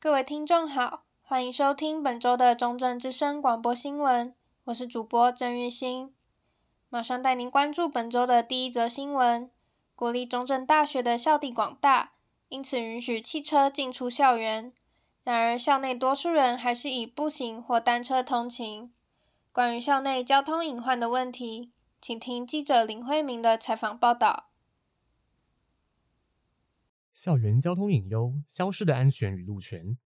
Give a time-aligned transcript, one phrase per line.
[0.00, 4.32] 各位听众好，欢迎收听本周的中正之声广播新闻，
[4.66, 6.14] 我是主播郑玉欣，
[6.88, 9.50] 马上带您关注本周的第一则新闻：
[9.96, 12.12] 国立中正大学的校地广大，
[12.48, 14.72] 因此允许汽车进出校园，
[15.24, 18.92] 然而校内多数人还是以步行或单车通勤。
[19.50, 24.44] 关于校内交通隐患的问题，请听记者林慧明的采访报道。
[27.18, 29.98] 校园交通隐忧，消失的安全与路权。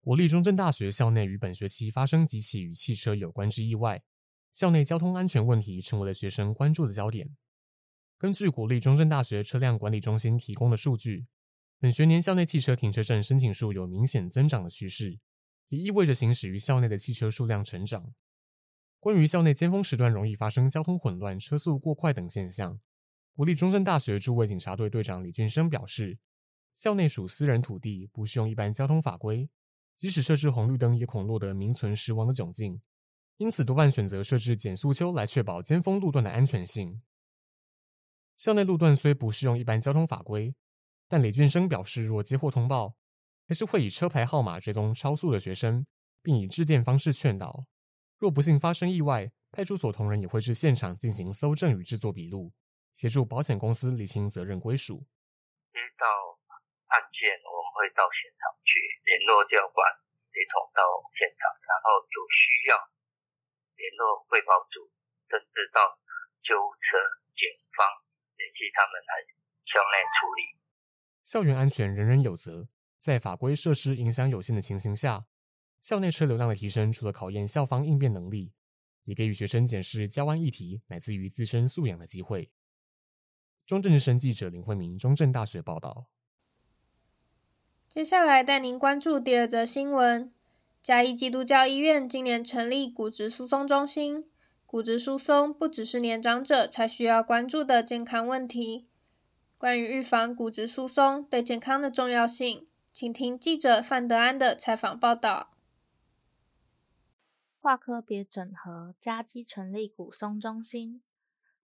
[0.00, 4.02] 国立中正大学校内于本学期发生几起与汽车有关之意外，
[4.50, 7.36] 校内交通安全问题成为了学生关注的焦点。
[8.16, 11.28] 根据国立中正大学车辆管理中心提供的数据，
[11.78, 15.20] 本学年校内汽车停车证申请数有明显增长的趋势，
[15.68, 18.12] 也意味着行驶于校内的汽车数量成长。
[18.98, 22.80] 关于校内尖峰时段容易发生交通混乱、车速过快等现象。
[23.38, 26.18] 国立中正大学驻卫警察队队长李俊生表示，
[26.74, 29.48] 校内属私人土地，不适用一般交通法规，
[29.96, 32.82] 即使设置红绿灯，也恐落得名存实亡的窘境。
[33.36, 37.00] 因此，多半选择设置减速丘来确保尖峰路段的安全性。
[38.36, 40.56] 校内路段虽不适用一般交通法规，
[41.06, 42.96] 但李俊生表示，若接获通报，
[43.46, 45.86] 还是会以车牌号码追踪超速的学生，
[46.24, 47.66] 并以致电方式劝导。
[48.18, 52.52] 若不幸发生意外，派出所同仁也会至现场进行搜证与制作笔录。
[52.98, 55.06] 协助保险公司理清责任归属。
[55.70, 56.02] 接到
[56.90, 58.74] 案件，我们会到现场去
[59.06, 59.86] 联络教官，
[60.18, 60.82] 协同到
[61.14, 62.74] 现场，然后有需要
[63.78, 64.90] 联络汇报组，
[65.30, 65.78] 甚至到
[66.42, 66.98] 纠车
[67.38, 67.86] 警方
[68.34, 69.22] 联系他们来
[69.62, 70.58] 校内处理。
[71.22, 72.66] 校园安全人人有责，
[72.98, 75.30] 在法规设施影响有限的情形下，
[75.80, 78.50] 校内车流量的提升，除了考验校方应变能力，
[79.04, 82.50] 也给予学生检视教案议题乃至于自身素养的机会。
[83.68, 86.06] 中正之声记者林慧明，中正大学报道。
[87.86, 90.32] 接下来带您关注第二则新闻：
[90.82, 94.24] 嘉义基督教医院今年成立骨质疏松中心。
[94.64, 98.88] 骨质疏松不只是年长者才需要关注的健康问题。
[99.58, 105.50] 关于预防骨质疏松对健康的重要性，请听记者范德安的采访报道。
[107.60, 111.02] 跨科别整合，加基成立骨松中心。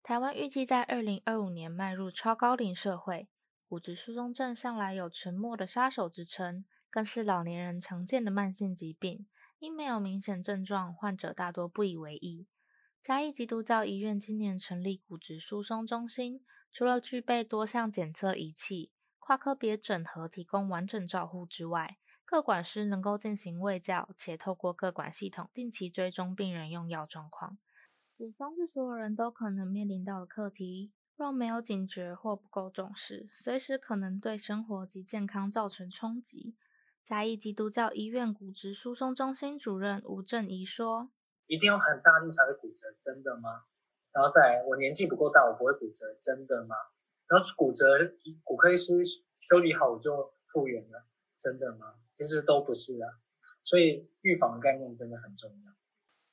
[0.07, 3.27] 台湾预计在二零二五年迈入超高龄社会，
[3.67, 9.27] 骨质疏松症向来有“沉默的杀手”之称，更是老年人常见的慢性疾病。
[9.59, 12.47] 因没有明显症状，患者大多不以为意。
[13.03, 16.41] 嘉义基督教医院今年成立骨质疏松中心，
[16.71, 27.57] 除了具备多项检测仪器、跨科别整合提供完整照护之外，各管师能够进行卫教，且透过各管系统定期追踪病人用药状况。
[28.17, 36.55] 骨松是所有人都可能面临到的课题，若没有警觉或不够重视，随时可能对生活及健康造成冲击。
[37.03, 41.11] 嘉义基督教医院骨质疏松中心主任吴正仪说
[41.45, 43.65] ：“一定要很大力才会骨折，真的吗？
[44.11, 46.75] 然后再来，我年纪不够大，我不会骨折，真的吗？
[47.27, 47.85] 然后骨折，
[48.43, 49.05] 骨科医师
[49.47, 51.05] 修理好我就复原了，
[51.37, 51.93] 真的吗？
[52.15, 53.21] 其实都不是啊。
[53.63, 55.71] 所以预防的概念真的很重要。”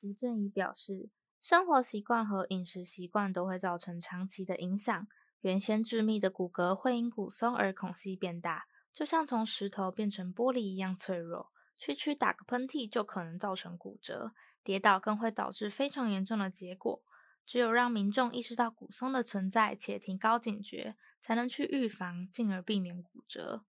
[0.01, 1.11] 吴正仪表示。
[1.45, 5.07] 生活习惯和饮食习惯都会造成长期的影响。
[5.41, 11.51] 原先致密的骨骼会因骨松而孔隙变大，就像从石头变成玻璃一样脆弱。
[11.77, 14.31] 区区打个喷嚏就可能造成骨折，
[14.63, 17.03] 跌倒更会导致非常严重的结果。
[17.45, 23.63] 只有让民众意识到骨松的存在且提高警觉，才能去预防，进而避免骨折。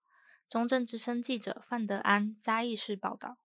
[0.49, 3.37] 中正之声记者范德安嘉义市报道。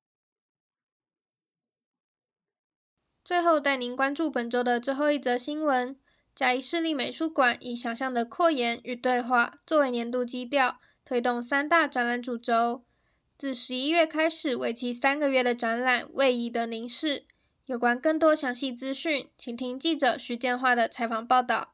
[3.32, 5.98] 最后带您关注本周的最后一则新闻：
[6.36, 12.84] 嘉义市立美术馆以“想象的扩延与对话”作为年度基调，推动三大展览主轴。
[13.38, 17.20] 自十一月开始，为期三个月的展览《位移的凝视》。
[17.68, 21.74] 有关更多详细资讯，请听记者徐建华的采访报道。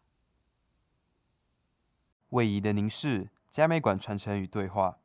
[2.30, 5.00] 位移的凝视，嘉美馆传承与对话。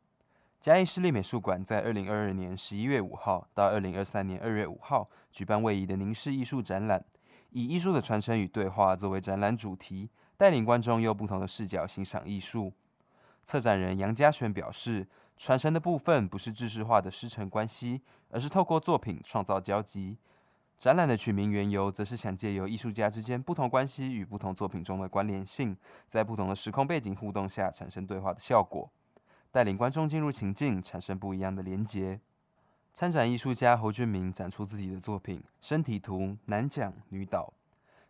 [0.62, 7.05] 嘉义市立美术馆在二零二二年十一月五号到二零二三年二月五号举办“位移的凝视”艺术展览，
[7.50, 12.73] 以艺术的传承与对话作为展览主题，带领观众用不同的视角欣赏艺术。
[13.43, 18.00] 策展人杨家璇表示，传承的部分不是知识化的师承关系，
[18.31, 20.17] 而是透过作品创造交集。
[20.79, 25.76] 展览的取名缘由，则是想借由艺术家之间不同关系与不同作品中的关联性，
[26.06, 28.88] 在不同的时空背景互动下产生对话的效果。
[29.52, 32.19] 带领观众进入情境，产生不一样的连结。
[32.94, 37.52] 参展艺术家侯俊明展出自己的作品《身体图男讲女导》。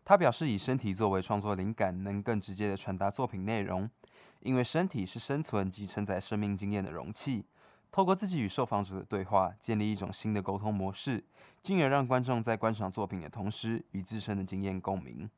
[0.04, 3.90] 他表示，以身体作为创作灵感，能更直接地传达作品内容。
[4.38, 7.44] 因为身体是生存及承载生命经验的容器，
[7.90, 11.24] 透过自己与受访者的对话，建立一种新的沟通模式，
[11.60, 15.28] 进而让观众在观赏作品的同时，与自身的经验共鸣。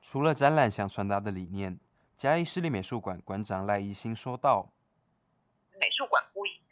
[0.00, 1.78] 除了展览想传达的理念，
[2.16, 4.68] 嘉义市立美术馆馆长赖一新说道：“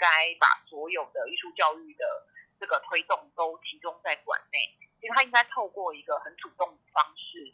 [0.00, 2.04] 该把所有的艺术教育的
[2.58, 4.58] 这个推动都集中在馆内，
[4.98, 7.52] 其实它应该透过一个很主动的方式，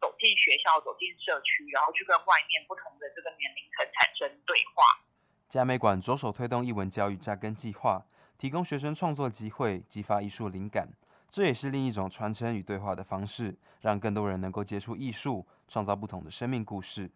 [0.00, 5.02] 走进学校，走进社区，然后去跟外面不同的这个年龄层产生对话。”
[5.50, 8.06] 嘉美馆着手推动艺文教育扎根计划，
[8.36, 10.88] 提供学生创作机会，激发艺术灵感。
[11.30, 17.10] 这也是另一种传承与对话的方式，让更多人能够接触艺术，创造不同的生命故事。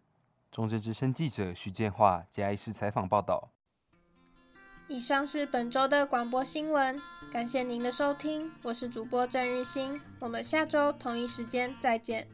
[0.51, 3.52] 中正之声记者徐建华嘉义市采访报道。
[4.89, 6.99] 以上是本周的广播新闻，
[7.31, 12.27] 感谢您的收听，我是主播郑玉欣，我们下周同一时间再见。